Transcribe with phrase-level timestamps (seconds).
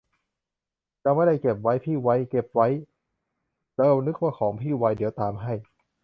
[1.01, 2.67] เราไม่ได้เก็บไว้ พี่ไวเก็บไว้
[3.75, 5.53] เรานึกว่าของพี่ไว เดี๋ยวตามให้